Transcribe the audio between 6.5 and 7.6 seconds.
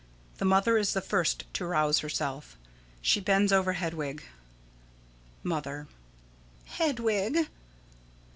Hedwig.